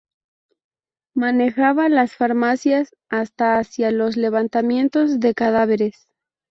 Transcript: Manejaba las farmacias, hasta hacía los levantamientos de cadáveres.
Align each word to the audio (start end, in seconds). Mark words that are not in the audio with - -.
Manejaba 1.13 1.87
las 1.87 2.15
farmacias, 2.15 2.95
hasta 3.07 3.59
hacía 3.59 3.91
los 3.91 4.17
levantamientos 4.17 5.19
de 5.19 5.35
cadáveres. 5.35 6.07